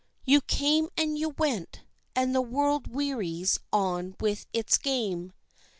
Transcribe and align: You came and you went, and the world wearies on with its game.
You 0.25 0.41
came 0.41 0.89
and 0.97 1.15
you 1.19 1.29
went, 1.29 1.83
and 2.15 2.33
the 2.33 2.41
world 2.41 2.87
wearies 2.87 3.59
on 3.71 4.15
with 4.19 4.47
its 4.51 4.79
game. 4.79 5.31